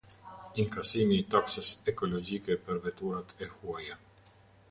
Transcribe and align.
Inkasimi 0.61 1.17
i 1.23 1.25
Taksës 1.33 1.69
Ekologjike 1.93 2.57
për 2.69 2.81
Veturat 2.87 3.35
e 3.49 3.53
huaja. 3.53 4.01